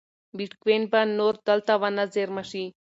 [0.37, 2.65] بېټکوین به نور دلته ونه زېرمه شي.